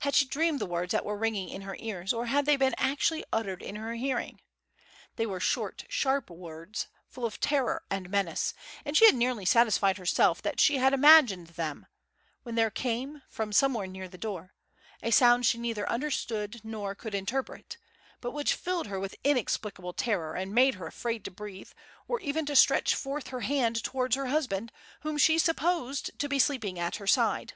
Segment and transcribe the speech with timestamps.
[0.00, 2.74] Had she dreamed the words that were ringing in her ears, or had they been
[2.78, 4.40] actually uttered in her hearing?
[5.14, 8.54] They were short, sharp words, full of terror and menace,
[8.84, 11.86] and she had nearly satisfied herself that she had imagined them,
[12.42, 14.52] when there came, from somewhere near the door,
[15.00, 17.76] a sound she neither understood nor could interpret,
[18.20, 21.70] but which filled her with inexplicable terror, and made her afraid to breathe,
[22.08, 24.72] or even to stretch forth her hand towards her husband,
[25.02, 27.54] whom she supposed to be sleeping at her side.